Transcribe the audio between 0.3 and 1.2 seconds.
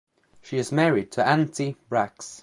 She is married